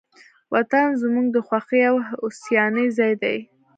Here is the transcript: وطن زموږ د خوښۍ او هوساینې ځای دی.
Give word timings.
وطن 0.53 0.87
زموږ 1.01 1.27
د 1.31 1.37
خوښۍ 1.47 1.81
او 1.89 1.95
هوساینې 2.09 2.85
ځای 2.97 3.13
دی. 3.21 3.37